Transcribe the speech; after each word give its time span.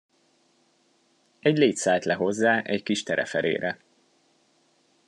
Egy 1.39 1.57
légy 1.57 1.75
szállt 1.75 2.05
le 2.05 2.13
hozzá 2.13 2.61
egy 2.61 2.83
kis 2.83 3.03
tereferére. 3.03 3.79